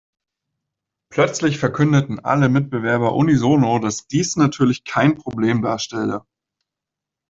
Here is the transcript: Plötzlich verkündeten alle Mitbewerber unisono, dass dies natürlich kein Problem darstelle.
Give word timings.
Plötzlich 1.11 1.59
verkündeten 1.59 2.17
alle 2.25 2.49
Mitbewerber 2.49 3.13
unisono, 3.13 3.77
dass 3.77 4.07
dies 4.07 4.35
natürlich 4.35 4.83
kein 4.83 5.13
Problem 5.13 5.61
darstelle. 5.61 6.25